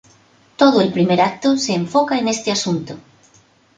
[0.61, 2.95] Todo el primer acto se enfoca en este asunto.